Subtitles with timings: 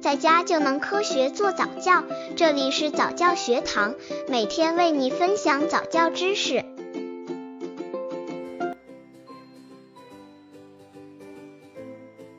[0.00, 2.02] 在家就能科学做早教。
[2.34, 3.94] 这里是早教学堂，
[4.28, 6.64] 每天为你分享早教知识。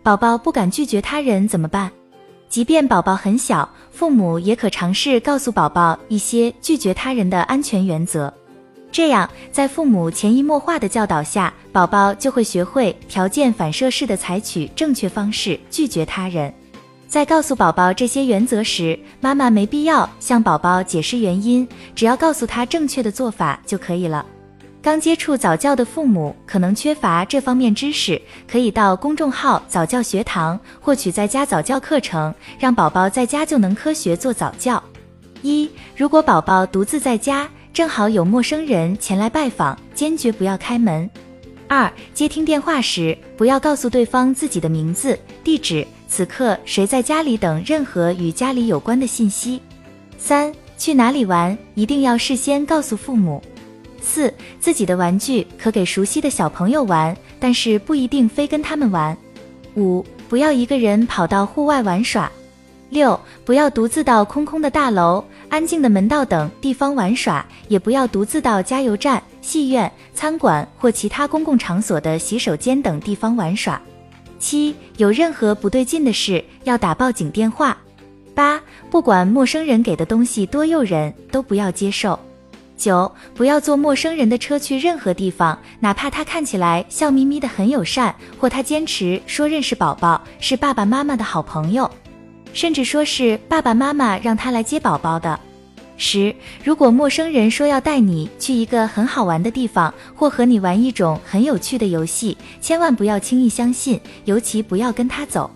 [0.02, 1.92] 宝宝不敢拒绝他人怎么办？
[2.50, 8.34] 即便宝宝很小，父母也可尝试告诉宝宝一些拒绝他人的安全原则。
[8.92, 16.52] 这样，在父母潜移默化的教导下，宝宝就会学会条件反射式的采取正确方式拒绝他人。
[17.12, 24.26] 在告诉宝宝这些原则时，妈妈没必要向宝宝解释原因，只要告诉他正确的做法就可以了。
[24.82, 34.82] 刚接触早教的父母可能缺乏这方面知识，可以到公众号早教学堂获取在家早教课程，让宝宝在家就能科学做早教。
[35.42, 41.10] 一、如果宝宝独自在家，正好有陌生人前来拜访，坚决不要开门。
[41.68, 49.62] 二、接听电话时，不要告诉对方自己的名字、地址、此刻谁在家里等任何与家里有关的信息。
[50.18, 53.42] 三、去哪里玩，一定要事先告诉父母。
[54.02, 59.18] 四、自己的玩具可给熟悉的小朋友玩，但是不一定非跟他们玩。
[59.78, 62.30] 五、不要一个人跑到户外玩耍。
[62.90, 73.82] 六、不要独自到空空的大楼、安静的门道等地方玩耍，也不要独自到加油站、戏院、餐馆或其他公共场所的洗手间等地方玩耍。
[74.42, 77.78] 七、有任何不对劲的事，要打报警电话。
[78.34, 82.20] 八、不管陌生人给的东西多诱人，都不要接受。
[82.76, 91.90] 九、不要坐陌生人的车去任何地方，哪怕他看起来笑眯眯的很友善，或他坚持说认识宝宝，是爸爸妈妈的好朋友。
[92.54, 95.40] 甚至说是爸爸妈妈让他来接宝宝的。
[96.04, 105.52] 十，如果陌生人说要带你去一个很好玩的地方，或和你玩一种很有趣的游戏，千万不要轻易相信，尤其不要跟他走。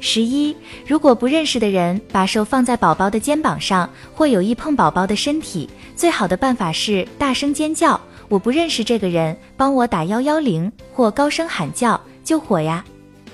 [0.00, 8.00] 十一，如果不认识的人把手放在宝宝的肩膀上，或有意碰宝宝的身体，最好的办法是大声尖叫
[8.30, 12.82] ：“我不认识这个人，帮我打幺幺零！”或高声喊叫：“救火呀！”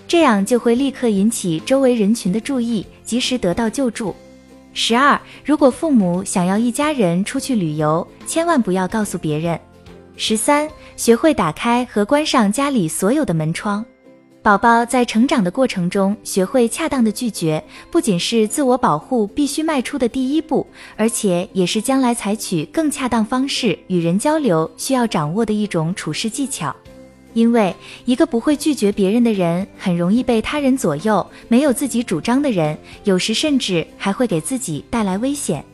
[0.08, 4.12] 这样就会立刻引起周围人群的注意，及时得到救助。
[4.80, 9.58] 十二，如果父母想要一家人出去旅游，千万不要告诉别人。
[10.16, 13.84] 十三，学会打开和关上家里所有的门窗。
[14.40, 20.64] 宝宝在成长的过程中，学会恰当的拒绝，不仅是自我保护必须迈出的第一步，
[20.96, 26.74] 而且也是将来采取更恰当方式与人交流需要掌握的一种处事技巧。
[27.38, 27.72] 因为
[28.04, 35.64] 一个不会拒绝别人的人，很容易被他人左右；没有自己主张的人，有时甚至还会给自己带来危险。